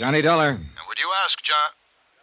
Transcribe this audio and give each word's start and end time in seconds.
Johnny 0.00 0.22
Dollar. 0.22 0.56
Would 0.56 0.96
you 0.96 1.12
ask 1.26 1.36
John? 1.44 1.76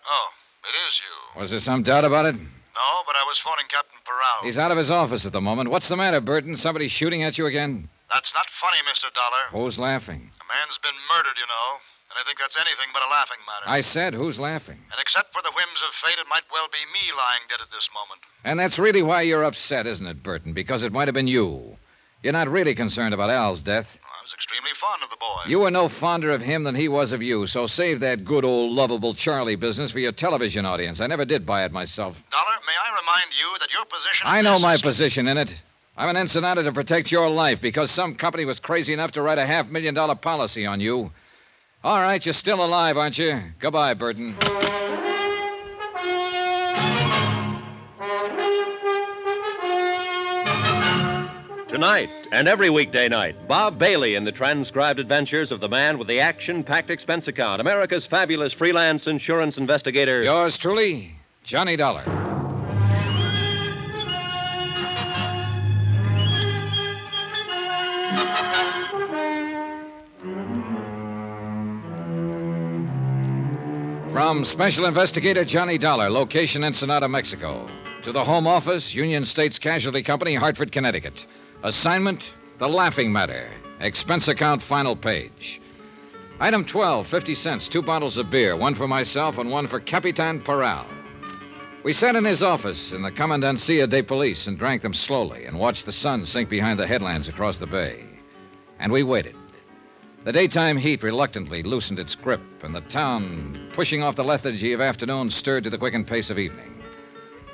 Oh, 0.10 0.28
it 0.66 0.74
is 0.90 0.98
you. 0.98 1.40
Was 1.40 1.52
there 1.52 1.60
some 1.60 1.84
doubt 1.84 2.06
about 2.06 2.26
it? 2.26 2.34
No, 2.34 2.90
but 3.06 3.14
I 3.14 3.22
was 3.30 3.38
phoning 3.38 3.70
Captain 3.70 4.02
Peral. 4.02 4.44
He's 4.44 4.58
out 4.58 4.72
of 4.72 4.80
his 4.80 4.90
office 4.90 5.28
at 5.28 5.32
the 5.32 5.42
moment. 5.42 5.70
What's 5.70 5.88
the 5.88 5.96
matter, 5.96 6.20
Burton? 6.20 6.56
Somebody 6.56 6.88
shooting 6.88 7.22
at 7.22 7.38
you 7.38 7.46
again? 7.46 7.88
That's 8.10 8.34
not 8.34 8.48
funny, 8.60 8.82
Mr. 8.90 9.14
Dollar. 9.14 9.62
Who's 9.64 9.78
laughing? 9.78 10.32
A 10.42 10.46
man's 10.50 10.80
been 10.82 10.98
murdered, 11.06 11.38
you 11.38 11.46
know. 11.46 11.78
And 12.10 12.18
I 12.18 12.26
think 12.26 12.40
that's 12.42 12.58
anything 12.58 12.90
but 12.94 13.04
a 13.06 13.10
laughing 13.14 13.38
matter. 13.46 13.70
I 13.70 13.82
said, 13.82 14.16
who's 14.16 14.40
laughing? 14.40 14.82
And 14.90 15.00
except 15.00 15.32
for 15.32 15.44
the 15.44 15.54
whims 15.54 15.78
of 15.86 15.94
fate, 16.02 16.18
it 16.18 16.26
might 16.28 16.50
well 16.52 16.74
be 16.74 16.82
me 16.90 17.14
lying 17.14 17.46
dead 17.48 17.62
at 17.62 17.70
this 17.70 17.94
moment. 17.94 18.22
And 18.44 18.60
that's 18.60 18.80
really 18.80 19.04
why 19.04 19.22
you're 19.22 19.44
upset, 19.46 19.86
isn't 19.86 20.08
it, 20.08 20.24
Burton? 20.24 20.54
Because 20.54 20.82
it 20.82 20.92
might 20.92 21.08
have 21.08 21.14
been 21.14 21.30
you. 21.30 21.78
You're 22.24 22.34
not 22.34 22.50
really 22.50 22.74
concerned 22.74 23.14
about 23.14 23.30
Al's 23.30 23.62
death. 23.62 24.00
I 24.02 24.26
was 24.26 24.34
extremely 24.34 24.57
fond 24.80 25.04
of 25.04 25.10
the 25.10 25.18
boy. 25.18 25.50
You 25.50 25.60
were 25.60 25.72
no 25.72 25.88
fonder 25.90 26.32
of 26.32 26.42
him 26.42 26.64
than 26.64 26.76
he 26.76 26.88
was 26.88 27.12
of 27.12 27.22
you, 27.22 27.48
so 27.48 27.68
save 27.68 28.00
that 28.02 28.24
good 28.24 28.46
old 28.46 28.72
lovable 28.72 29.14
Charlie 29.14 29.56
business 29.56 29.92
for 29.92 30.00
your 30.00 30.12
television 30.12 30.66
audience. 30.66 31.02
I 31.02 31.08
never 31.08 31.26
did 31.26 31.46
buy 31.46 31.66
it 31.66 31.72
myself. 31.72 32.24
Dollar, 32.32 32.46
may 32.66 32.74
I 32.74 33.00
remind 33.00 33.28
you 33.38 33.60
that 33.60 33.70
your 33.74 33.86
position. 33.86 34.28
I 34.28 34.42
know 34.42 34.60
my 34.60 34.78
position 34.78 35.28
in 35.28 35.38
it. 35.38 35.62
I'm 35.98 36.10
an 36.10 36.18
Ensenada 36.18 36.62
to 36.64 36.72
protect 36.72 37.12
your 37.12 37.30
life 37.30 37.60
because 37.60 37.90
some 37.90 38.14
company 38.16 38.46
was 38.46 38.60
crazy 38.60 38.94
enough 38.94 39.12
to 39.14 39.22
write 39.22 39.40
a 39.40 39.46
half 39.46 39.70
million 39.70 39.96
dollar 39.96 40.16
policy 40.16 40.66
on 40.66 40.80
you. 40.80 41.12
All 41.84 42.02
right, 42.02 42.24
you're 42.24 42.34
still 42.34 42.64
alive, 42.64 42.98
aren't 42.98 43.18
you? 43.18 43.40
Goodbye, 43.60 43.94
Burton. 43.96 44.36
Tonight 51.78 52.10
and 52.32 52.48
every 52.48 52.72
weekday 52.72 53.08
night, 53.08 53.48
Bob 53.48 53.78
Bailey 53.78 54.16
in 54.16 54.24
the 54.24 54.32
transcribed 54.32 55.00
adventures 55.00 55.52
of 55.52 55.60
the 55.60 55.70
man 55.70 56.00
with 56.00 56.08
the 56.08 56.20
action 56.20 56.64
packed 56.64 56.90
expense 56.90 57.28
account, 57.28 57.62
America's 57.62 58.08
fabulous 58.08 58.52
freelance 58.52 59.06
insurance 59.06 59.60
investigator. 59.60 60.24
Yours 60.24 60.58
truly, 60.58 61.14
Johnny 61.44 61.76
Dollar. 61.76 62.04
From 74.10 74.44
Special 74.44 74.86
Investigator 74.86 75.46
Johnny 75.46 75.78
Dollar, 75.78 76.10
location 76.10 76.64
Ensenada, 76.64 77.08
Mexico, 77.08 77.70
to 78.02 78.12
the 78.12 78.24
Home 78.24 78.48
Office, 78.48 78.96
Union 78.96 79.24
States 79.26 79.60
Casualty 79.60 80.02
Company, 80.02 80.34
Hartford, 80.34 80.72
Connecticut. 80.72 81.28
Assignment 81.64 82.36
The 82.60 82.70
Laughing 82.70 83.12
Matter. 83.12 83.50
Expense 83.80 84.28
account, 84.28 84.62
final 84.62 84.96
page. 84.96 85.60
Item 86.40 86.64
12, 86.64 87.08
50 87.08 87.34
cents, 87.34 87.68
two 87.68 87.82
bottles 87.82 88.20
of 88.20 88.30
beer, 88.30 88.56
one 88.56 88.76
for 88.76 88.88
myself 88.88 89.40
and 89.40 89.50
one 89.50 89.66
for 89.66 89.80
Capitan 89.80 90.40
Peral. 90.40 90.86
We 91.84 91.94
sat 91.94 92.16
in 92.16 92.26
his 92.26 92.44
office 92.44 92.92
in 92.92 93.02
the 93.02 93.12
Commandancia 93.12 93.90
de 93.90 94.04
Police 94.04 94.46
and 94.46 94.60
drank 94.60 94.84
them 94.84 94.94
slowly 94.94 95.46
and 95.46 95.58
watched 95.58 95.88
the 95.88 95.92
sun 95.92 96.28
sink 96.28 96.48
behind 96.48 96.80
the 96.80 96.86
headlands 96.86 97.28
across 97.28 97.58
the 97.58 97.66
bay. 97.66 98.06
And 98.78 98.92
we 98.92 99.02
waited. 99.02 99.36
The 100.26 100.34
daytime 100.34 100.78
heat 100.78 101.02
reluctantly 101.02 101.64
loosened 101.64 101.98
its 101.98 102.14
grip, 102.14 102.42
and 102.62 102.76
the 102.76 102.82
town, 102.82 103.72
pushing 103.74 104.04
off 104.04 104.16
the 104.16 104.24
lethargy 104.24 104.74
of 104.74 104.82
afternoon, 104.82 105.32
stirred 105.32 105.64
to 105.64 105.72
the 105.72 105.78
quickened 105.80 106.06
pace 106.06 106.30
of 106.30 106.38
evening. 106.38 106.77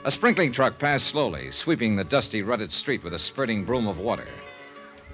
A 0.06 0.12
sprinkling 0.12 0.52
truck 0.52 0.78
passed 0.78 1.08
slowly, 1.08 1.50
sweeping 1.52 1.96
the 1.96 2.04
dusty, 2.04 2.42
rutted 2.42 2.74
street 2.74 3.06
with 3.06 3.14
a 3.14 3.20
spurting 3.20 3.64
broom 3.64 3.88
of 3.88 4.00
water. 4.00 4.28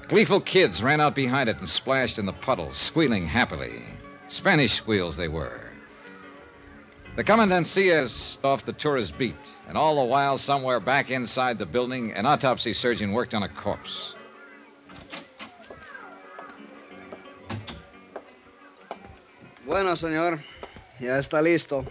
Gleeful 0.07 0.41
kids 0.41 0.81
ran 0.81 0.99
out 0.99 1.13
behind 1.13 1.47
it 1.47 1.59
and 1.59 1.69
splashed 1.69 2.17
in 2.17 2.25
the 2.25 2.33
puddles, 2.33 2.75
squealing 2.75 3.27
happily. 3.27 3.83
Spanish 4.27 4.73
squeals 4.73 5.15
they 5.15 5.27
were. 5.27 5.69
The 7.15 7.23
commandancias 7.23 8.43
off 8.43 8.65
the 8.65 8.73
tourist 8.73 9.15
beat, 9.19 9.59
and 9.67 9.77
all 9.77 9.97
the 9.97 10.09
while, 10.09 10.39
somewhere 10.39 10.79
back 10.79 11.11
inside 11.11 11.59
the 11.59 11.65
building, 11.67 12.11
an 12.13 12.25
autopsy 12.25 12.73
surgeon 12.73 13.11
worked 13.11 13.35
on 13.35 13.43
a 13.43 13.49
corpse. 13.49 14.15
Bueno, 19.67 19.91
señor. 19.91 20.41
Ya 20.99 21.19
está 21.19 21.43
listo. 21.43 21.85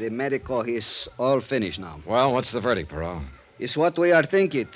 The 0.00 0.10
medical 0.10 0.62
is 0.62 1.10
all 1.18 1.40
finished 1.40 1.78
now. 1.78 2.00
Well, 2.06 2.32
what's 2.32 2.52
the 2.52 2.60
verdict, 2.60 2.90
Peral? 2.90 3.22
It's 3.58 3.76
what 3.76 3.98
we 3.98 4.12
are 4.12 4.22
thinking. 4.22 4.68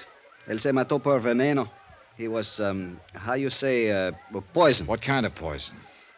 Él 0.47 0.61
se 0.61 0.71
mató 0.71 1.03
por 1.03 1.19
veneno. 1.21 1.67
He 2.19 2.29
was, 2.29 2.61
um, 2.61 3.01
how 3.15 3.33
you 3.33 3.49
say, 3.49 3.91
uh, 3.91 4.13
poison. 4.53 4.87
What 4.87 5.01
kind 5.01 5.25
of 5.25 5.35
poison? 5.35 5.77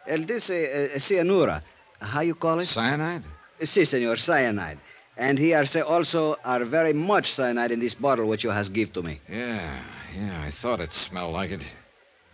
Él 0.09 0.27
dice 0.27 0.51
uh, 0.51 0.99
cianura. 0.99 1.61
How 2.01 2.19
you 2.19 2.35
call 2.35 2.59
it? 2.59 2.65
Cyanide? 2.65 3.23
Si, 3.61 3.85
senor, 3.85 4.17
cyanide. 4.17 4.79
And 5.15 5.39
he 5.39 5.53
are 5.53 5.65
say 5.65 5.79
also 5.79 6.35
are 6.43 6.65
very 6.65 6.91
much 6.91 7.31
cyanide 7.31 7.71
in 7.71 7.79
this 7.79 7.95
bottle 7.95 8.27
which 8.27 8.43
you 8.43 8.49
has 8.49 8.67
give 8.67 8.91
to 8.91 9.03
me. 9.03 9.21
Yeah, 9.29 9.79
yeah, 10.13 10.43
I 10.45 10.51
thought 10.51 10.81
it 10.81 10.91
smelled 10.91 11.31
like 11.31 11.51
it. 11.51 11.63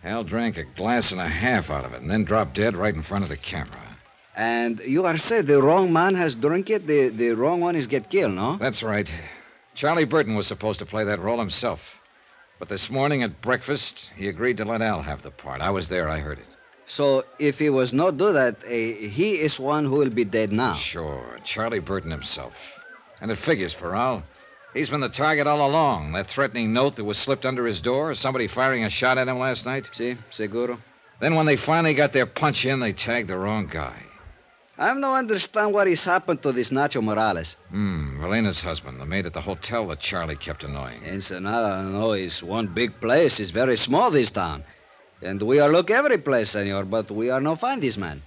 Al 0.02 0.24
drank 0.24 0.58
a 0.58 0.64
glass 0.64 1.12
and 1.12 1.20
a 1.20 1.28
half 1.28 1.70
out 1.70 1.84
of 1.84 1.92
it 1.92 2.02
and 2.02 2.10
then 2.10 2.24
dropped 2.24 2.54
dead 2.54 2.74
right 2.74 2.94
in 2.94 3.02
front 3.02 3.22
of 3.22 3.30
the 3.30 3.36
camera. 3.36 3.83
And 4.36 4.80
you 4.80 5.06
are 5.06 5.16
say 5.16 5.42
the 5.42 5.62
wrong 5.62 5.92
man 5.92 6.14
has 6.16 6.34
drunk 6.34 6.70
it, 6.70 6.86
the, 6.86 7.10
the 7.10 7.32
wrong 7.32 7.60
one 7.60 7.76
is 7.76 7.86
get 7.86 8.10
killed, 8.10 8.34
no? 8.34 8.56
That's 8.56 8.82
right. 8.82 9.12
Charlie 9.74 10.04
Burton 10.04 10.34
was 10.34 10.46
supposed 10.46 10.78
to 10.80 10.86
play 10.86 11.04
that 11.04 11.20
role 11.20 11.38
himself. 11.38 12.00
But 12.58 12.68
this 12.68 12.90
morning 12.90 13.22
at 13.22 13.40
breakfast, 13.40 14.12
he 14.16 14.28
agreed 14.28 14.56
to 14.58 14.64
let 14.64 14.82
Al 14.82 15.02
have 15.02 15.22
the 15.22 15.30
part. 15.30 15.60
I 15.60 15.70
was 15.70 15.88
there, 15.88 16.08
I 16.08 16.18
heard 16.18 16.38
it. 16.38 16.46
So 16.86 17.24
if 17.38 17.58
he 17.58 17.70
was 17.70 17.94
not 17.94 18.16
do 18.18 18.32
that, 18.32 18.62
uh, 18.64 18.68
he 18.68 19.34
is 19.40 19.58
one 19.58 19.84
who 19.84 19.96
will 19.96 20.10
be 20.10 20.24
dead 20.24 20.52
now. 20.52 20.74
Sure, 20.74 21.38
Charlie 21.44 21.78
Burton 21.78 22.10
himself. 22.10 22.84
And 23.20 23.30
it 23.30 23.38
figures, 23.38 23.74
Peral. 23.74 24.22
He's 24.74 24.90
been 24.90 25.00
the 25.00 25.08
target 25.08 25.46
all 25.46 25.66
along. 25.66 26.12
That 26.12 26.28
threatening 26.28 26.72
note 26.72 26.96
that 26.96 27.04
was 27.04 27.16
slipped 27.16 27.46
under 27.46 27.64
his 27.64 27.80
door, 27.80 28.12
somebody 28.14 28.48
firing 28.48 28.84
a 28.84 28.90
shot 28.90 29.18
at 29.18 29.28
him 29.28 29.38
last 29.38 29.66
night. 29.66 29.88
Si, 29.92 30.16
seguro. 30.30 30.80
Then 31.20 31.36
when 31.36 31.46
they 31.46 31.56
finally 31.56 31.94
got 31.94 32.12
their 32.12 32.26
punch 32.26 32.66
in, 32.66 32.80
they 32.80 32.92
tagged 32.92 33.28
the 33.28 33.38
wrong 33.38 33.66
guy. 33.66 33.94
I 34.76 34.88
don't 34.88 35.04
understand 35.04 35.72
what 35.72 35.86
is 35.86 36.02
happened 36.02 36.42
to 36.42 36.50
this 36.50 36.70
Nacho 36.70 37.00
Morales. 37.02 37.56
Hmm, 37.70 38.20
Valena's 38.20 38.60
husband, 38.60 39.00
the 39.00 39.06
maid 39.06 39.24
at 39.26 39.32
the 39.32 39.40
hotel 39.40 39.86
that 39.88 40.00
Charlie 40.00 40.34
kept 40.34 40.64
annoying. 40.64 41.00
Ensenada, 41.06 41.88
no, 41.90 42.12
is 42.12 42.42
one 42.42 42.66
big 42.66 42.98
place. 43.00 43.38
It's 43.38 43.50
very 43.50 43.76
small, 43.76 44.10
this 44.10 44.32
town. 44.32 44.64
And 45.22 45.40
we 45.42 45.60
are 45.60 45.70
look 45.70 45.92
every 45.92 46.18
place, 46.18 46.50
senor, 46.50 46.84
but 46.84 47.08
we 47.10 47.30
are 47.30 47.40
no 47.40 47.54
find 47.54 47.80
this 47.82 47.96
man. 47.96 48.20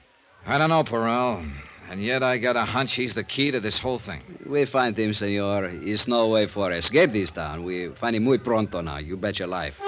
I 0.45 0.57
don't 0.57 0.69
know, 0.69 0.85
Peral. 0.85 1.45
And 1.89 2.01
yet 2.01 2.23
I 2.23 2.38
got 2.38 2.55
a 2.55 2.63
hunch 2.63 2.94
he's 2.95 3.13
the 3.13 3.23
key 3.25 3.51
to 3.51 3.59
this 3.59 3.79
whole 3.79 3.97
thing. 3.97 4.21
We 4.45 4.63
find 4.63 4.97
him, 4.97 5.11
senor. 5.13 5.65
It's 5.65 6.07
no 6.07 6.27
way 6.29 6.45
for 6.47 6.71
escape 6.71 7.11
this 7.11 7.31
town. 7.31 7.63
We 7.63 7.89
find 7.89 8.15
him 8.15 8.23
muy 8.23 8.38
pronto 8.38 8.79
now. 8.81 8.97
You 8.97 9.17
bet 9.17 9.38
your 9.39 9.49
life. 9.49 9.81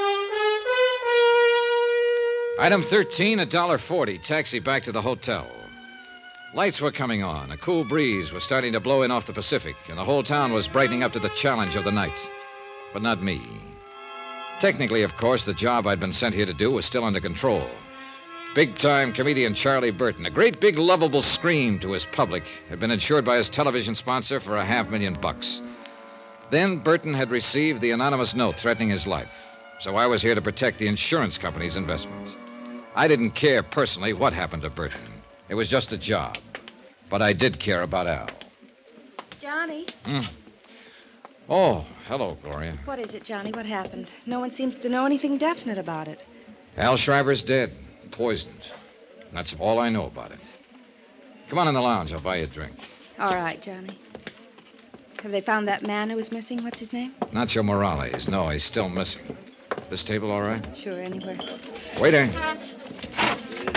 Item 2.60 2.82
13, 2.82 3.40
a 3.40 3.46
dollar 3.46 3.78
forty. 3.78 4.18
Taxi 4.18 4.60
back 4.60 4.84
to 4.84 4.92
the 4.92 5.02
hotel. 5.02 5.48
Lights 6.56 6.82
were 6.82 6.92
coming 6.92 7.22
on. 7.22 7.52
A 7.52 7.58
cool 7.58 7.84
breeze 7.84 8.34
was 8.34 8.44
starting 8.44 8.74
to 8.74 8.80
blow 8.80 9.04
in 9.04 9.12
off 9.12 9.28
the 9.28 9.34
Pacific, 9.34 9.76
and 9.88 10.00
the 10.00 10.04
whole 10.04 10.24
town 10.24 10.52
was 10.52 10.68
brightening 10.68 11.04
up 11.04 11.14
to 11.14 11.20
the 11.20 11.30
challenge 11.30 11.76
of 11.76 11.84
the 11.84 11.92
night. 11.92 12.28
But 12.92 13.04
not 13.04 13.22
me. 13.22 13.40
Technically, 14.60 15.04
of 15.04 15.16
course, 15.16 15.46
the 15.46 15.54
job 15.54 15.86
I'd 15.86 16.00
been 16.00 16.12
sent 16.12 16.34
here 16.34 16.48
to 16.48 16.54
do 16.54 16.72
was 16.72 16.88
still 16.88 17.04
under 17.04 17.20
control. 17.20 17.70
Big 18.56 18.80
time 18.80 19.14
comedian 19.14 19.54
Charlie 19.54 19.92
Burton, 19.92 20.26
a 20.26 20.32
great 20.32 20.60
big 20.60 20.80
lovable 20.80 21.22
scream 21.22 21.78
to 21.80 21.92
his 21.92 22.06
public, 22.08 22.44
had 22.68 22.80
been 22.80 22.90
insured 22.90 23.24
by 23.24 23.38
his 23.38 23.48
television 23.48 23.94
sponsor 23.94 24.40
for 24.40 24.58
a 24.58 24.66
half 24.66 24.90
million 24.90 25.14
bucks. 25.14 25.62
Then 26.50 26.80
Burton 26.80 27.14
had 27.14 27.30
received 27.30 27.80
the 27.80 27.92
anonymous 27.92 28.34
note 28.34 28.56
threatening 28.56 28.90
his 28.90 29.06
life, 29.06 29.32
so 29.78 29.98
I 29.98 30.08
was 30.08 30.24
here 30.24 30.34
to 30.34 30.42
protect 30.42 30.80
the 30.80 30.88
insurance 30.88 31.38
company's 31.38 31.76
investment. 31.76 32.36
I 32.96 33.08
didn't 33.08 33.32
care 33.32 33.62
personally 33.62 34.14
what 34.14 34.34
happened 34.34 34.64
to 34.64 34.72
Burton, 34.72 35.00
it 35.50 35.56
was 35.56 35.70
just 35.70 35.92
a 35.92 35.98
job. 35.98 36.38
But 37.10 37.22
I 37.22 37.34
did 37.34 37.60
care 37.60 37.82
about 37.82 38.08
Al. 38.08 38.30
Johnny. 39.42 39.86
Hmm. 40.06 40.22
Oh, 41.50 41.86
hello, 42.08 42.38
Gloria. 42.44 42.78
What 42.86 43.00
is 43.00 43.16
it, 43.16 43.24
Johnny? 43.24 43.52
What 43.52 43.66
happened? 43.66 44.12
No 44.26 44.40
one 44.40 44.52
seems 44.52 44.78
to 44.78 44.90
know 44.90 45.06
anything 45.06 45.38
definite 45.38 45.78
about 45.80 46.08
it. 46.08 46.22
Al 46.78 46.96
Schreiber's 46.96 47.44
dead, 47.44 47.74
poisoned. 48.12 48.72
That's 49.34 49.56
all 49.60 49.80
I 49.80 49.90
know 49.90 50.06
about 50.06 50.32
it. 50.32 50.40
Come 51.50 51.58
on 51.58 51.68
in 51.68 51.74
the 51.74 51.82
lounge. 51.82 52.14
I'll 52.14 52.20
buy 52.20 52.38
you 52.38 52.44
a 52.44 52.48
drink. 52.48 52.74
All 53.18 53.34
right, 53.34 53.60
Johnny. 53.62 53.98
Have 55.24 55.32
they 55.32 55.42
found 55.42 55.68
that 55.68 55.82
man 55.86 56.10
who 56.12 56.16
was 56.16 56.32
missing? 56.32 56.64
What's 56.64 56.80
his 56.80 56.94
name? 56.94 57.14
Nacho 57.34 57.66
Morales. 57.66 58.30
No, 58.30 58.50
he's 58.50 58.64
still 58.64 58.88
missing. 58.88 59.36
This 59.90 60.04
table 60.04 60.32
all 60.32 60.42
right? 60.44 60.66
Sure, 60.78 61.00
anywhere. 61.02 61.38
Waiter, 62.00 62.20
eh? 62.20 62.58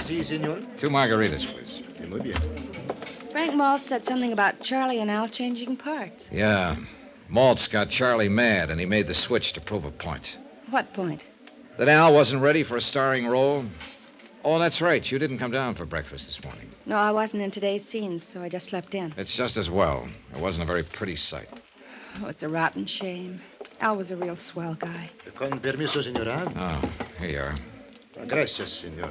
Sí, 0.02 0.22
señor. 0.22 0.62
two 0.76 0.88
margaritas, 0.90 1.44
please. 1.46 1.62
Eh, 2.02 2.06
Muy 2.06 2.20
bien. 2.20 2.40
Frank 3.31 3.54
Maltz 3.54 3.81
said 3.81 4.04
something 4.04 4.32
about 4.32 4.60
Charlie 4.60 5.00
and 5.00 5.10
Al 5.10 5.28
changing 5.28 5.76
parts. 5.76 6.31
Yeah. 6.32 6.76
Maltz 7.31 7.70
got 7.70 7.88
Charlie 7.88 8.28
mad, 8.28 8.70
and 8.70 8.78
he 8.78 8.87
made 8.87 9.06
the 9.06 9.14
switch 9.14 9.52
to 9.54 9.60
prove 9.60 9.84
a 9.84 9.90
point. 9.90 10.38
What 10.70 10.93
point? 10.93 11.22
That 11.78 11.88
Al 11.88 12.12
wasn't 12.12 12.43
ready 12.43 12.62
for 12.62 12.76
a 12.76 12.81
starring 12.81 13.26
role. 13.26 13.64
Oh, 14.44 14.58
that's 14.58 14.82
right. 14.82 15.10
You 15.10 15.19
didn't 15.19 15.38
come 15.38 15.50
down 15.52 15.75
for 15.75 15.87
breakfast 15.87 16.26
this 16.26 16.43
morning. 16.44 16.69
No, 16.84 16.96
I 16.96 17.12
wasn't 17.12 17.43
in 17.43 17.50
today's 17.50 17.84
scenes, 17.84 18.22
so 18.25 18.43
I 18.43 18.48
just 18.48 18.66
slept 18.69 18.94
in. 18.94 19.14
It's 19.16 19.37
just 19.37 19.56
as 19.56 19.70
well. 19.70 20.06
It 20.34 20.40
wasn't 20.40 20.64
a 20.64 20.66
very 20.66 20.82
pretty 20.82 21.16
sight. 21.16 21.48
Oh, 22.22 22.26
it's 22.26 22.43
a 22.43 22.48
rotten 22.48 22.84
shame. 22.84 23.40
Al 23.81 23.96
was 23.96 24.10
a 24.10 24.16
real 24.16 24.37
swell 24.37 24.75
guy. 24.75 25.08
Con 25.34 25.58
permiso, 25.60 26.02
señora. 26.02 26.52
Oh, 26.56 26.90
here 27.19 27.31
you 27.31 27.38
are. 27.40 28.26
Gracias, 28.26 28.82
señor. 28.84 29.10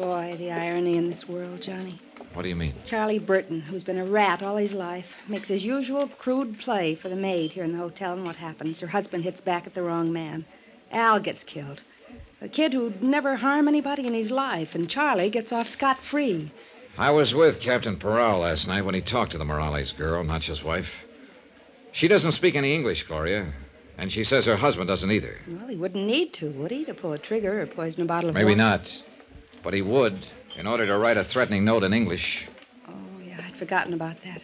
Boy, 0.00 0.34
the 0.38 0.50
irony 0.50 0.96
in 0.96 1.10
this 1.10 1.28
world, 1.28 1.60
Johnny. 1.60 1.98
What 2.32 2.44
do 2.44 2.48
you 2.48 2.56
mean? 2.56 2.72
Charlie 2.86 3.18
Burton, 3.18 3.60
who's 3.60 3.84
been 3.84 3.98
a 3.98 4.04
rat 4.06 4.42
all 4.42 4.56
his 4.56 4.72
life, 4.72 5.14
makes 5.28 5.48
his 5.48 5.62
usual 5.62 6.08
crude 6.08 6.58
play 6.58 6.94
for 6.94 7.10
the 7.10 7.16
maid 7.16 7.52
here 7.52 7.64
in 7.64 7.72
the 7.72 7.78
hotel, 7.78 8.14
and 8.14 8.24
what 8.24 8.36
happens? 8.36 8.80
Her 8.80 8.86
husband 8.86 9.24
hits 9.24 9.42
back 9.42 9.66
at 9.66 9.74
the 9.74 9.82
wrong 9.82 10.10
man. 10.10 10.46
Al 10.90 11.20
gets 11.20 11.44
killed. 11.44 11.82
A 12.40 12.48
kid 12.48 12.72
who'd 12.72 13.02
never 13.02 13.36
harm 13.36 13.68
anybody 13.68 14.06
in 14.06 14.14
his 14.14 14.30
life, 14.30 14.74
and 14.74 14.88
Charlie 14.88 15.28
gets 15.28 15.52
off 15.52 15.68
scot 15.68 16.00
free. 16.00 16.50
I 16.96 17.10
was 17.10 17.34
with 17.34 17.60
Captain 17.60 17.98
Peral 17.98 18.40
last 18.40 18.66
night 18.66 18.86
when 18.86 18.94
he 18.94 19.02
talked 19.02 19.32
to 19.32 19.38
the 19.38 19.44
Morales 19.44 19.92
girl, 19.92 20.24
Nacho's 20.24 20.64
wife. 20.64 21.04
She 21.92 22.08
doesn't 22.08 22.32
speak 22.32 22.54
any 22.54 22.74
English, 22.74 23.02
Gloria. 23.02 23.52
And 23.98 24.10
she 24.10 24.24
says 24.24 24.46
her 24.46 24.56
husband 24.56 24.88
doesn't 24.88 25.10
either. 25.10 25.40
Well, 25.46 25.68
he 25.68 25.76
wouldn't 25.76 26.06
need 26.06 26.32
to, 26.34 26.48
would 26.52 26.70
he, 26.70 26.86
to 26.86 26.94
pull 26.94 27.12
a 27.12 27.18
trigger 27.18 27.60
or 27.60 27.66
poison 27.66 28.00
a 28.04 28.06
bottle 28.06 28.30
of 28.30 28.34
Maybe 28.34 28.52
water? 28.52 28.56
not. 28.56 29.02
But 29.62 29.74
he 29.74 29.82
would, 29.82 30.26
in 30.56 30.66
order 30.66 30.86
to 30.86 30.96
write 30.96 31.16
a 31.16 31.24
threatening 31.24 31.64
note 31.64 31.82
in 31.82 31.92
English. 31.92 32.48
Oh, 32.88 32.92
yeah, 33.24 33.40
I'd 33.46 33.56
forgotten 33.56 33.92
about 33.92 34.22
that. 34.22 34.42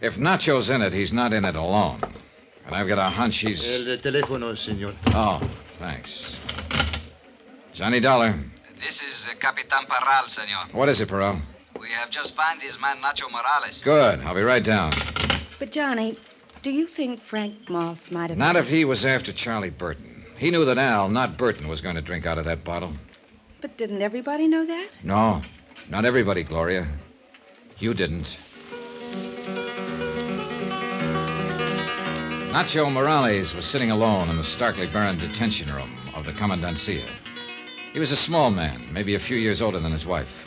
If 0.00 0.18
Nacho's 0.18 0.70
in 0.70 0.82
it, 0.82 0.92
he's 0.92 1.12
not 1.12 1.32
in 1.32 1.44
it 1.44 1.56
alone. 1.56 2.00
And 2.66 2.74
I've 2.74 2.88
got 2.88 2.98
a 2.98 3.10
hunch 3.10 3.38
he's. 3.38 3.86
El 3.86 3.98
teléfono, 3.98 4.54
señor. 4.54 4.94
Oh, 5.08 5.40
thanks. 5.72 6.38
Johnny 7.72 8.00
Dollar. 8.00 8.38
This 8.80 9.02
is 9.02 9.26
uh, 9.30 9.34
Capitan 9.38 9.86
Peral, 9.86 10.28
senor. 10.28 10.66
What 10.72 10.88
is 10.88 11.00
it, 11.00 11.08
Peral? 11.08 11.40
We 11.78 11.88
have 11.88 12.10
just 12.10 12.34
found 12.36 12.62
his 12.62 12.78
man 12.80 12.98
Nacho 12.98 13.30
Morales. 13.30 13.82
Good. 13.82 14.20
I'll 14.20 14.34
be 14.34 14.42
right 14.42 14.64
down. 14.64 14.92
But, 15.58 15.72
Johnny, 15.72 16.16
do 16.62 16.70
you 16.70 16.86
think 16.86 17.22
Frank 17.22 17.66
Maltz 17.66 18.10
might 18.10 18.30
have. 18.30 18.38
Not 18.38 18.56
if 18.56 18.68
he 18.68 18.84
was 18.84 19.04
after 19.04 19.32
Charlie 19.32 19.70
Burton. 19.70 20.24
He 20.38 20.50
knew 20.50 20.64
that 20.64 20.78
Al, 20.78 21.08
not 21.08 21.36
Burton, 21.36 21.68
was 21.68 21.80
going 21.80 21.96
to 21.96 22.02
drink 22.02 22.26
out 22.26 22.38
of 22.38 22.44
that 22.44 22.64
bottle. 22.64 22.92
But 23.64 23.78
didn't 23.78 24.02
everybody 24.02 24.46
know 24.46 24.66
that? 24.66 24.90
No, 25.02 25.40
not 25.88 26.04
everybody, 26.04 26.42
Gloria. 26.42 26.86
You 27.78 27.94
didn't. 27.94 28.36
Nacho 32.52 32.92
Morales 32.92 33.54
was 33.54 33.64
sitting 33.64 33.90
alone 33.90 34.28
in 34.28 34.36
the 34.36 34.44
starkly 34.44 34.86
barren 34.86 35.16
detention 35.16 35.74
room 35.74 35.96
of 36.14 36.26
the 36.26 36.32
Commandancia. 36.32 37.08
He 37.94 37.98
was 37.98 38.12
a 38.12 38.16
small 38.16 38.50
man, 38.50 38.86
maybe 38.92 39.14
a 39.14 39.18
few 39.18 39.38
years 39.38 39.62
older 39.62 39.80
than 39.80 39.92
his 39.92 40.04
wife. 40.04 40.46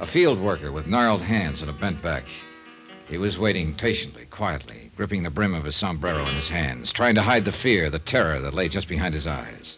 A 0.00 0.06
field 0.06 0.40
worker 0.40 0.72
with 0.72 0.86
gnarled 0.86 1.20
hands 1.20 1.60
and 1.60 1.70
a 1.70 1.74
bent 1.74 2.00
back. 2.00 2.28
He 3.10 3.18
was 3.18 3.38
waiting 3.38 3.74
patiently, 3.74 4.24
quietly, 4.24 4.90
gripping 4.96 5.22
the 5.22 5.28
brim 5.28 5.52
of 5.52 5.64
his 5.64 5.76
sombrero 5.76 6.26
in 6.26 6.34
his 6.34 6.48
hands, 6.48 6.94
trying 6.94 7.14
to 7.16 7.20
hide 7.20 7.44
the 7.44 7.52
fear, 7.52 7.90
the 7.90 7.98
terror 7.98 8.40
that 8.40 8.54
lay 8.54 8.70
just 8.70 8.88
behind 8.88 9.12
his 9.12 9.26
eyes. 9.26 9.76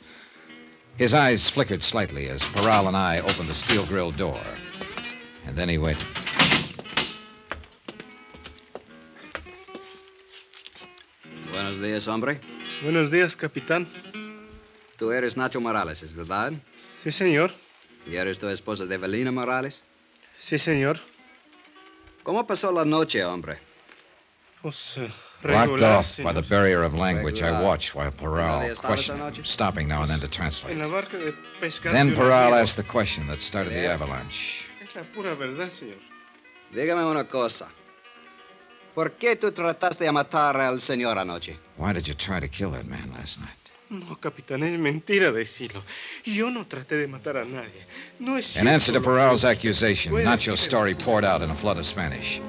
His 0.96 1.14
eyes 1.14 1.48
flickered 1.48 1.82
slightly 1.82 2.28
as 2.28 2.42
Peral 2.42 2.86
and 2.88 2.96
I 2.96 3.18
opened 3.20 3.48
the 3.48 3.54
steel 3.54 3.86
grille 3.86 4.10
door. 4.12 4.40
And 5.46 5.56
then 5.56 5.68
he 5.68 5.78
waited. 5.78 6.06
Buenos 11.50 11.80
días, 11.80 12.06
hombre. 12.08 12.40
Buenos 12.82 13.10
días, 13.10 13.36
capitán. 13.36 13.88
Tú 14.96 15.12
eres 15.12 15.36
Nacho 15.36 15.60
Morales, 15.60 16.02
¿es 16.02 16.12
verdad? 16.14 16.52
Sí, 17.02 17.10
señor. 17.10 17.52
¿Y 18.06 18.16
eres 18.16 18.38
tu 18.38 18.48
esposa 18.48 18.86
de 18.86 18.94
Evelina 18.96 19.32
Morales? 19.32 19.84
Sí, 20.38 20.58
señor. 20.58 21.00
¿Cómo 22.22 22.46
pasó 22.46 22.70
la 22.72 22.84
noche, 22.84 23.24
hombre? 23.24 23.58
Pues 24.60 24.98
eh, 24.98 25.10
Blocked 25.42 25.82
off 25.82 26.18
by 26.22 26.32
the 26.34 26.42
barrier 26.42 26.82
of 26.82 26.92
language, 26.94 27.42
I 27.42 27.46
Regular. 27.48 27.66
watched 27.66 27.94
while 27.94 28.10
Peral 28.10 28.60
¿Dónde 28.60 28.72
estabas 28.72 28.80
questioned 29.06 29.36
him, 29.38 29.44
stopping 29.44 29.88
now 29.88 30.02
and 30.02 30.10
then 30.10 30.20
to 30.20 30.28
translate. 30.28 30.76
la 30.76 30.86
barca 30.88 31.16
de 31.16 31.32
pescar. 31.60 31.92
Then 31.92 32.08
de 32.08 32.12
un 32.14 32.18
Peral 32.18 32.52
asked 32.60 32.76
the 32.76 32.82
question 32.82 33.26
that 33.28 33.40
started 33.40 33.72
the 33.72 33.86
avalanche. 33.90 34.66
Es 34.82 34.94
la 34.94 35.02
pura 35.14 35.34
verdad, 35.34 35.70
señor. 35.70 35.96
Dígame 36.74 37.04
una 37.10 37.24
cosa. 37.24 37.70
¿Por 38.94 39.12
qué 39.12 39.36
tú 39.36 39.50
trataste 39.52 40.04
de 40.04 40.12
matar 40.12 40.60
al 40.60 40.80
señor 40.80 41.16
anoche? 41.18 41.58
Why 41.78 41.92
did 41.94 42.06
you 42.06 42.14
try 42.14 42.38
to 42.40 42.48
kill 42.48 42.70
that 42.72 42.86
man 42.86 43.10
last 43.16 43.40
night? 43.40 43.50
No, 43.88 44.16
capitán, 44.20 44.62
es 44.62 44.78
mentira 44.78 45.32
decirlo. 45.32 45.82
Yo 46.24 46.50
no 46.50 46.64
traté 46.66 46.96
de 46.96 47.08
matar 47.08 47.38
a 47.38 47.44
nadie. 47.44 47.86
No 48.18 48.36
es 48.36 48.56
In 48.56 48.62
cierto 48.62 48.70
answer 48.74 48.92
to 48.94 49.00
lo 49.00 49.04
que 49.04 49.10
Peral's 49.10 49.44
accusation, 49.44 50.12
Nacho's 50.22 50.60
story 50.60 50.94
poured 50.94 51.24
out 51.24 51.40
in 51.42 51.50
a 51.50 51.56
flood 51.56 51.78
of 51.78 51.86
Spanish. 51.86 52.40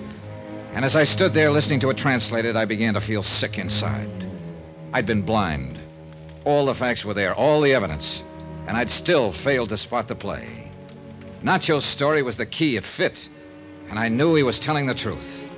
And 0.73 0.85
as 0.85 0.95
I 0.95 1.03
stood 1.03 1.33
there 1.33 1.51
listening 1.51 1.79
to 1.81 1.89
it 1.89 1.97
translated, 1.97 2.55
I 2.55 2.65
began 2.65 2.93
to 2.93 3.01
feel 3.01 3.21
sick 3.21 3.57
inside. 3.57 4.09
I'd 4.93 5.05
been 5.05 5.21
blind. 5.21 5.79
All 6.45 6.65
the 6.65 6.73
facts 6.73 7.03
were 7.03 7.13
there, 7.13 7.35
all 7.35 7.61
the 7.61 7.73
evidence, 7.73 8.23
and 8.67 8.77
I'd 8.77 8.89
still 8.89 9.31
failed 9.31 9.69
to 9.69 9.77
spot 9.77 10.07
the 10.07 10.15
play. 10.15 10.71
Nacho's 11.43 11.85
story 11.85 12.21
was 12.21 12.37
the 12.37 12.45
key, 12.45 12.77
it 12.77 12.85
fit, 12.85 13.29
and 13.89 13.99
I 13.99 14.07
knew 14.09 14.35
he 14.35 14.43
was 14.43 14.59
telling 14.59 14.85
the 14.85 14.93
truth. 14.93 15.49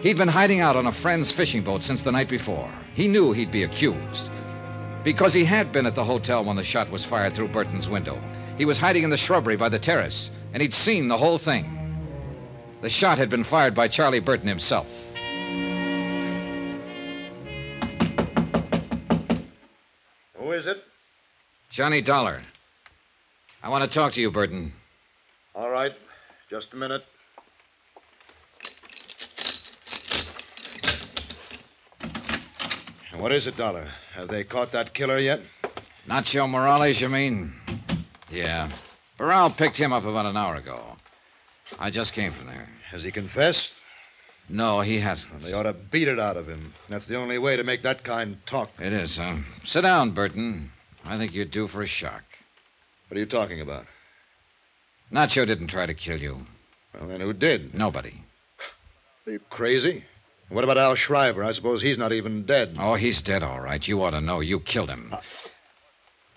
He'd 0.00 0.16
been 0.16 0.28
hiding 0.28 0.60
out 0.60 0.76
on 0.76 0.86
a 0.86 0.92
friend's 0.92 1.30
fishing 1.30 1.62
boat 1.62 1.82
since 1.82 2.02
the 2.02 2.12
night 2.12 2.28
before. 2.28 2.72
He 2.94 3.08
knew 3.08 3.32
he'd 3.32 3.52
be 3.52 3.64
accused. 3.64 4.30
Because 5.04 5.34
he 5.34 5.44
had 5.44 5.72
been 5.72 5.86
at 5.86 5.94
the 5.94 6.04
hotel 6.04 6.44
when 6.44 6.56
the 6.56 6.62
shot 6.62 6.90
was 6.90 7.04
fired 7.04 7.34
through 7.34 7.48
Burton's 7.48 7.88
window. 7.88 8.20
He 8.56 8.64
was 8.64 8.78
hiding 8.78 9.04
in 9.04 9.10
the 9.10 9.16
shrubbery 9.16 9.56
by 9.56 9.68
the 9.68 9.78
terrace, 9.78 10.30
and 10.52 10.62
he'd 10.62 10.74
seen 10.74 11.08
the 11.08 11.16
whole 11.16 11.38
thing. 11.38 11.81
The 12.82 12.88
shot 12.88 13.16
had 13.16 13.30
been 13.30 13.44
fired 13.44 13.76
by 13.76 13.86
Charlie 13.86 14.18
Burton 14.18 14.48
himself. 14.48 15.08
Who 20.36 20.50
is 20.50 20.66
it? 20.66 20.82
Johnny 21.70 22.00
Dollar. 22.00 22.42
I 23.62 23.68
want 23.68 23.84
to 23.84 23.90
talk 23.90 24.12
to 24.14 24.20
you, 24.20 24.32
Burton. 24.32 24.72
All 25.54 25.70
right. 25.70 25.92
Just 26.50 26.72
a 26.72 26.76
minute. 26.76 27.04
What 33.16 33.30
is 33.30 33.46
it, 33.46 33.56
Dollar? 33.56 33.88
Have 34.14 34.26
they 34.26 34.42
caught 34.42 34.72
that 34.72 34.92
killer 34.92 35.18
yet? 35.18 35.40
Nacho 36.08 36.50
Morales, 36.50 37.00
you 37.00 37.08
mean? 37.08 37.54
Yeah. 38.28 38.70
Peral 39.16 39.56
picked 39.56 39.78
him 39.78 39.92
up 39.92 40.04
about 40.04 40.26
an 40.26 40.36
hour 40.36 40.56
ago. 40.56 40.96
I 41.78 41.90
just 41.90 42.12
came 42.12 42.30
from 42.30 42.48
there. 42.48 42.68
Has 42.90 43.02
he 43.02 43.10
confessed? 43.10 43.74
No, 44.48 44.80
he 44.80 44.98
hasn't. 44.98 45.42
They 45.42 45.52
ought 45.52 45.62
to 45.62 45.72
beat 45.72 46.08
it 46.08 46.18
out 46.18 46.36
of 46.36 46.48
him. 46.48 46.74
That's 46.88 47.06
the 47.06 47.16
only 47.16 47.38
way 47.38 47.56
to 47.56 47.64
make 47.64 47.82
that 47.82 48.04
kind 48.04 48.38
talk. 48.46 48.70
It 48.78 48.92
is, 48.92 49.16
huh? 49.16 49.36
Sit 49.64 49.82
down, 49.82 50.10
Burton. 50.10 50.72
I 51.04 51.16
think 51.16 51.34
you're 51.34 51.44
due 51.44 51.68
for 51.68 51.82
a 51.82 51.86
shock. 51.86 52.22
What 53.08 53.16
are 53.16 53.20
you 53.20 53.26
talking 53.26 53.60
about? 53.60 53.86
Nacho 55.12 55.46
didn't 55.46 55.68
try 55.68 55.86
to 55.86 55.94
kill 55.94 56.20
you. 56.20 56.46
Well, 56.94 57.08
then 57.08 57.20
who 57.20 57.32
did? 57.32 57.74
Nobody. 57.74 58.24
Are 59.26 59.32
you 59.32 59.40
crazy? 59.50 60.04
What 60.48 60.64
about 60.64 60.78
Al 60.78 60.94
Schreiber? 60.94 61.44
I 61.44 61.52
suppose 61.52 61.80
he's 61.80 61.98
not 61.98 62.12
even 62.12 62.44
dead. 62.44 62.76
Oh, 62.78 62.94
he's 62.94 63.22
dead, 63.22 63.42
all 63.42 63.60
right. 63.60 63.86
You 63.86 64.02
ought 64.02 64.10
to 64.10 64.20
know. 64.20 64.40
You 64.40 64.60
killed 64.60 64.90
him. 64.90 65.12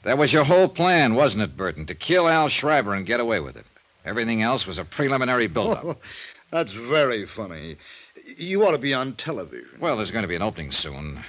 That 0.04 0.18
was 0.18 0.32
your 0.32 0.46
whole 0.46 0.70
plan, 0.70 1.16
wasn't 1.16 1.44
it, 1.44 1.58
Burton? 1.58 1.86
To 1.88 1.96
kill 1.96 2.28
Al 2.28 2.48
Schreiber 2.48 2.94
and 2.94 3.06
get 3.06 3.20
away 3.20 3.40
with 3.40 3.58
it. 3.58 3.66
Everything 4.06 4.42
else 4.42 4.68
was 4.68 4.80
a 4.80 4.86
preliminary 4.86 5.48
buildup. 5.48 5.84
Oh, 5.86 5.98
that's 6.52 6.74
very 6.74 7.26
funny. 7.26 7.78
You 8.38 8.66
ought 8.66 8.72
to 8.72 8.78
be 8.78 8.94
on 8.94 9.14
television. 9.14 9.78
well, 9.80 9.96
there's 9.96 10.12
going 10.12 10.24
to 10.24 10.28
be 10.28 10.36
an 10.36 10.42
opening 10.42 10.72
soon. 10.72 11.24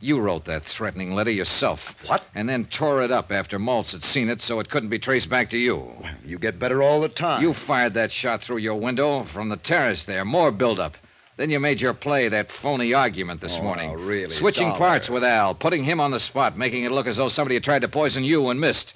You 0.00 0.20
wrote 0.20 0.44
that 0.44 0.64
threatening 0.64 1.14
letter 1.14 1.30
yourself. 1.30 1.96
What? 2.06 2.26
And 2.34 2.48
then 2.48 2.66
tore 2.66 3.02
it 3.02 3.10
up 3.10 3.32
after 3.32 3.58
Maltz 3.58 3.92
had 3.92 4.02
seen 4.02 4.28
it 4.28 4.40
so 4.42 4.60
it 4.60 4.68
couldn't 4.68 4.90
be 4.90 4.98
traced 4.98 5.30
back 5.30 5.48
to 5.50 5.58
you. 5.58 5.90
You 6.24 6.38
get 6.38 6.58
better 6.58 6.82
all 6.82 7.00
the 7.00 7.08
time. 7.08 7.40
You 7.42 7.54
fired 7.54 7.94
that 7.94 8.12
shot 8.12 8.42
through 8.42 8.58
your 8.58 8.74
window 8.78 9.22
from 9.24 9.48
the 9.48 9.56
terrace 9.56 10.04
there. 10.04 10.24
More 10.24 10.50
buildup. 10.50 10.98
Then 11.38 11.48
you 11.50 11.60
made 11.60 11.80
your 11.80 11.94
play, 11.94 12.28
that 12.28 12.50
phony 12.50 12.92
argument 12.94 13.40
this 13.40 13.58
Oh, 13.58 13.62
morning. 13.62 13.90
now, 13.90 13.96
really, 13.96 14.30
Switching 14.30 14.68
Dollar. 14.68 14.78
parts 14.78 15.10
with 15.10 15.24
Al, 15.24 15.54
putting 15.54 15.84
him 15.84 16.00
on 16.00 16.10
the 16.10 16.20
spot, 16.20 16.56
making 16.58 16.84
it 16.84 16.92
look 16.92 17.06
as 17.06 17.16
though 17.18 17.28
somebody 17.28 17.54
had 17.56 17.64
tried 17.64 17.82
to 17.82 17.88
poison 17.88 18.24
you 18.24 18.48
and 18.48 18.60
missed. 18.60 18.94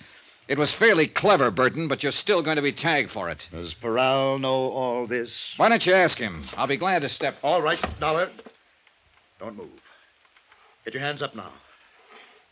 It 0.49 0.59
was 0.59 0.73
fairly 0.73 1.07
clever, 1.07 1.51
Burton, 1.51 1.87
but 1.87 2.03
you're 2.03 2.11
still 2.11 2.43
going 2.43 2.57
to 2.57 2.63
be 2.63 2.73
tagged 2.73 3.11
for 3.11 3.29
it. 3.31 3.49
Does 3.53 3.73
Peral 3.73 4.41
know 4.41 4.51
all 4.51 5.07
this? 5.07 5.55
Why 5.57 5.69
don't 5.69 5.87
you 5.87 5.93
ask 5.93 6.19
him? 6.19 6.43
I'll 6.57 6.67
be 6.67 6.77
glad 6.77 7.03
to 7.03 7.09
step. 7.09 7.37
All 7.43 7.63
right, 7.63 7.81
Dollar. 8.01 8.29
Don't 9.39 9.57
move. 9.57 9.81
Get 10.85 10.95
your 10.95 11.03
hands 11.03 11.23
up 11.23 11.37
now. 11.37 11.53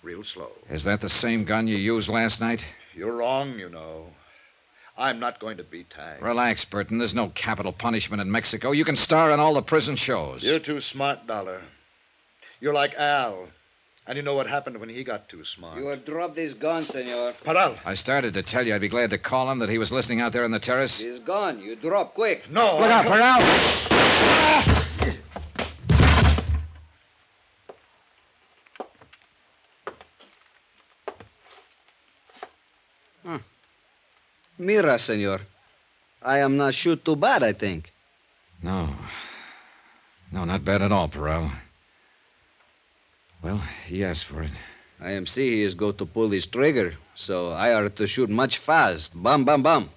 Real 0.03 0.23
slow. 0.23 0.53
Is 0.71 0.85
that 0.85 1.01
the 1.01 1.09
same 1.09 1.45
gun 1.45 1.67
you 1.67 1.77
used 1.77 2.09
last 2.09 2.41
night? 2.41 2.65
You're 2.95 3.17
wrong, 3.17 3.59
you 3.59 3.69
know. 3.69 4.13
I'm 4.97 5.19
not 5.19 5.39
going 5.39 5.57
to 5.57 5.65
be 5.65 5.85
tagged. 5.85 6.23
Relax, 6.23 6.65
Burton. 6.65 6.99
There's 6.99 7.15
no 7.15 7.31
capital 7.31 7.73
punishment 7.73 8.21
in 8.21 8.31
Mexico. 8.31 8.73
You 8.73 8.85
can 8.85 8.97
star 8.97 9.31
in 9.31 9.41
all 9.41 9.55
the 9.55 9.63
prison 9.63 9.97
shows. 9.97 10.45
You're 10.45 10.59
too 10.59 10.81
smart, 10.81 11.27
Dollar. 11.27 11.63
You're 12.61 12.75
like 12.75 12.95
Al. 12.95 13.49
And 14.09 14.17
you 14.17 14.23
know 14.23 14.35
what 14.35 14.47
happened 14.47 14.79
when 14.81 14.89
he 14.89 15.05
got 15.05 15.29
too 15.29 15.45
smart. 15.45 15.77
You 15.79 15.85
will 15.85 15.97
drop 15.99 16.35
this 16.35 16.55
gun, 16.55 16.83
senor. 16.87 17.35
Peral. 17.45 17.77
I 17.85 17.93
started 17.93 18.33
to 18.35 18.43
tell 18.43 18.67
you 18.67 18.75
I'd 18.75 18.81
be 18.81 18.89
glad 18.89 19.11
to 19.11 19.19
call 19.19 19.51
him 19.51 19.59
that 19.59 19.69
he 19.69 19.77
was 19.77 19.93
listening 19.93 20.23
out 20.23 20.33
there 20.33 20.45
on 20.45 20.51
the 20.51 20.59
terrace. 20.59 20.99
He's 20.99 21.19
gone. 21.21 21.61
You 21.61 21.77
drop 21.77 22.15
quick. 22.15 22.51
No. 22.51 22.79
Look 22.81 22.91
out, 22.91 23.05
don't- 23.05 24.49
hmm. 33.23 33.37
Mira, 34.59 34.99
senor. 34.99 35.41
I 36.23 36.39
am 36.39 36.57
not 36.57 36.75
shoot 36.75 37.05
too 37.05 37.17
bad, 37.17 37.43
I 37.43 37.53
think. 37.53 37.93
No. 38.63 38.95
No, 40.33 40.45
not 40.45 40.65
bad 40.65 40.83
at 40.83 40.93
all, 40.93 41.09
Peral. 41.09 41.51
Well, 43.43 43.63
he 43.87 44.05
asked 44.05 44.25
for 44.25 44.43
it. 44.43 44.51
I 45.01 45.13
he 45.13 45.63
is 45.63 45.75
go 45.75 45.93
to 45.93 46.05
pull 46.05 46.29
his 46.31 46.47
trigger, 46.47 46.95
so 47.15 47.51
I 47.51 47.73
are 47.73 47.89
to 47.89 48.07
shoot 48.07 48.29
much 48.29 48.59
fast. 48.59 49.13
Bam, 49.15 49.45
bam, 49.45 49.63
bam. 49.63 49.91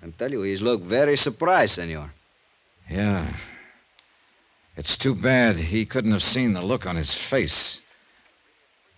I'm 0.00 0.12
tell 0.12 0.30
you, 0.30 0.42
he's 0.42 0.62
look 0.62 0.80
very 0.80 1.16
surprised, 1.16 1.74
senor. 1.74 2.12
Yeah. 2.88 3.36
It's 4.76 4.96
too 4.96 5.14
bad 5.14 5.58
he 5.58 5.84
couldn't 5.84 6.12
have 6.12 6.22
seen 6.22 6.52
the 6.52 6.62
look 6.62 6.86
on 6.86 6.94
his 6.94 7.12
face. 7.12 7.80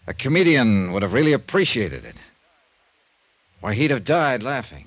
A 0.06 0.12
comedian 0.12 0.92
would 0.92 1.02
have 1.02 1.14
really 1.14 1.32
appreciated 1.32 2.04
it. 2.04 2.16
Why, 3.60 3.72
he'd 3.72 3.90
have 3.90 4.04
died 4.04 4.42
laughing. 4.42 4.86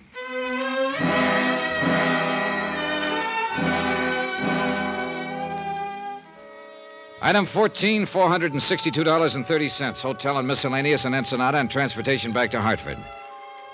Item 7.26 7.46
14, 7.46 8.04
$462.30. 8.04 10.02
Hotel 10.02 10.40
and 10.40 10.46
miscellaneous 10.46 11.06
in 11.06 11.14
Ensenada 11.14 11.58
and 11.58 11.72
transportation 11.72 12.34
back 12.34 12.52
to 12.52 12.60
Hartford. 12.60 12.98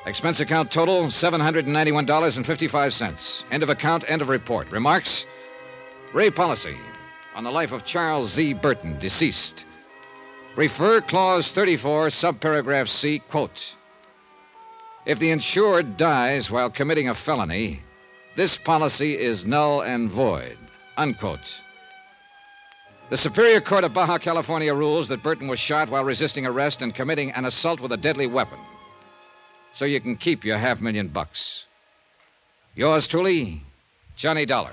Expense 0.06 0.39
account 0.39 0.72
total 0.72 1.06
$791.55. 1.06 3.44
End 3.50 3.63
of 3.63 3.72
account, 3.72 4.06
end 4.08 4.22
of 4.22 4.29
report. 4.29 4.72
Remarks? 4.72 5.25
Ray 6.13 6.29
policy 6.29 6.77
on 7.34 7.44
the 7.44 7.50
life 7.50 7.72
of 7.72 7.86
Charles 7.86 8.32
Z. 8.32 8.53
Burton, 8.53 9.00
deceased. 9.00 9.65
Refer 10.56 11.01
clause 11.01 11.51
34, 11.51 12.10
subparagraph 12.10 12.88
C, 12.88 13.18
quote. 13.18 13.75
If 15.08 15.18
the 15.18 15.32
insured 15.32 15.98
dies 15.98 16.51
while 16.51 16.70
committing 16.70 17.10
a 17.10 17.15
felony, 17.15 17.82
this 18.36 18.60
policy 18.60 19.18
is 19.18 19.48
null 19.48 19.82
and 19.82 20.12
void, 20.12 20.60
unquote. 20.98 21.63
The 23.10 23.18
Superior 23.18 23.60
Court 23.60 23.84
of 23.84 23.92
Baja 23.92 24.20
California 24.20 24.72
rules 24.72 25.08
that 25.08 25.24
Burton 25.24 25.48
was 25.48 25.58
shot 25.58 25.89
while 25.89 26.06
resisting 26.06 26.46
arrest 26.46 26.84
and 26.84 26.94
committing 26.94 27.32
an 27.32 27.46
assault 27.46 27.80
with 27.80 27.92
a 27.92 27.98
deadly 27.98 28.28
weapon. 28.28 28.60
So 29.74 29.86
you 29.86 30.00
can 30.00 30.16
keep 30.16 30.46
your 30.46 30.60
half 30.60 30.80
million 30.80 31.08
bucks. 31.08 31.66
Yours 32.75 33.08
truly, 33.08 33.63
Johnny 34.16 34.46
Dollar. 34.46 34.70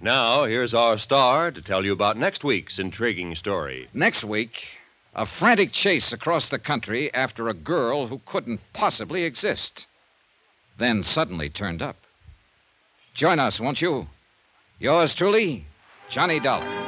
Now, 0.00 0.42
here's 0.44 0.74
our 0.74 0.98
star 0.98 1.52
to 1.52 1.62
tell 1.62 1.84
you 1.84 1.92
about 1.92 2.16
next 2.16 2.42
week's 2.42 2.80
intriguing 2.80 3.36
story. 3.36 3.88
Next 3.94 4.24
week, 4.24 4.80
a 5.14 5.24
frantic 5.24 5.72
chase 5.72 6.12
across 6.12 6.48
the 6.48 6.58
country 6.58 7.12
after 7.14 7.48
a 7.48 7.54
girl 7.54 8.06
who 8.06 8.20
couldn't 8.24 8.60
possibly 8.72 9.24
exist. 9.24 9.86
Then 10.78 11.02
suddenly 11.02 11.48
turned 11.48 11.82
up. 11.82 11.96
Join 13.14 13.38
us, 13.38 13.60
won't 13.60 13.80
you? 13.80 14.08
Yours 14.80 15.14
truly, 15.14 15.66
Johnny 16.08 16.40
Dollar. 16.40 16.83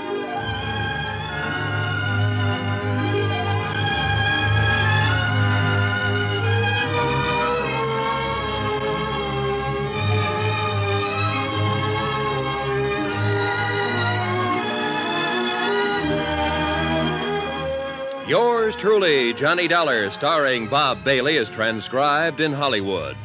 Yours 18.27 18.75
truly, 18.75 19.33
Johnny 19.35 19.69
Dollar, 19.69 20.11
starring 20.11 20.67
Bob 20.67 21.05
Bailey, 21.05 21.37
is 21.37 21.49
transcribed 21.49 22.41
in 22.41 22.53
Hollywood. 22.53 23.17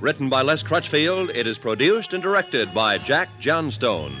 Written 0.00 0.28
by 0.28 0.42
Les 0.42 0.60
Crutchfield, 0.60 1.30
it 1.30 1.46
is 1.46 1.56
produced 1.56 2.14
and 2.14 2.22
directed 2.22 2.74
by 2.74 2.98
Jack 2.98 3.28
Johnstone. 3.38 4.16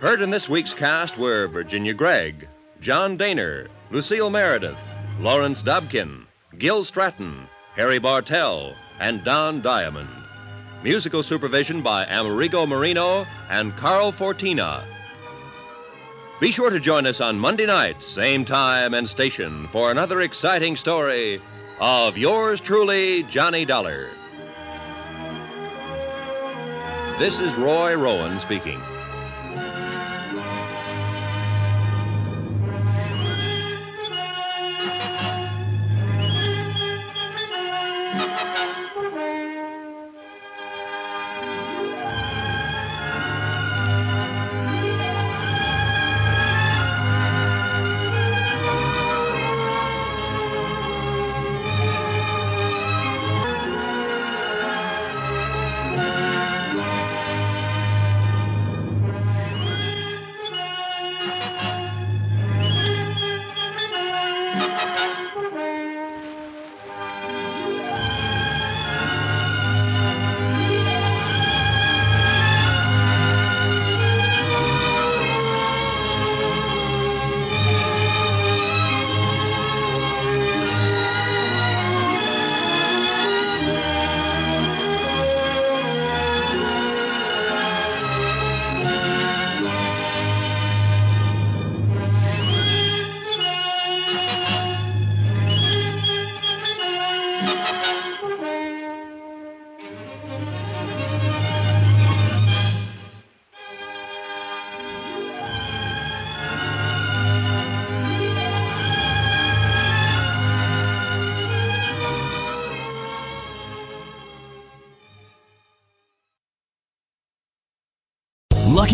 Heard 0.00 0.22
in 0.22 0.30
this 0.30 0.48
week's 0.48 0.74
cast 0.74 1.16
were 1.18 1.46
Virginia 1.46 1.94
Gregg, 1.94 2.48
John 2.80 3.16
Dehner, 3.16 3.68
Lucille 3.92 4.28
Meredith, 4.28 4.80
Lawrence 5.20 5.62
Dobkin, 5.62 6.24
Gil 6.58 6.82
Stratton, 6.82 7.46
Harry 7.76 8.00
Bartell, 8.00 8.74
and 8.98 9.22
Don 9.22 9.62
Diamond. 9.62 10.10
Musical 10.82 11.22
supervision 11.22 11.80
by 11.80 12.06
Amerigo 12.06 12.66
Moreno 12.66 13.24
and 13.50 13.76
Carl 13.76 14.10
Fortina. 14.10 14.82
Be 16.38 16.50
sure 16.50 16.68
to 16.68 16.78
join 16.78 17.06
us 17.06 17.22
on 17.22 17.38
Monday 17.38 17.64
night, 17.64 18.02
same 18.02 18.44
time 18.44 18.92
and 18.92 19.08
station, 19.08 19.68
for 19.68 19.90
another 19.90 20.20
exciting 20.20 20.76
story 20.76 21.40
of 21.80 22.18
yours 22.18 22.60
truly, 22.60 23.22
Johnny 23.22 23.64
Dollar. 23.64 24.10
This 27.18 27.38
is 27.38 27.54
Roy 27.54 27.94
Rowan 27.94 28.38
speaking. 28.38 28.78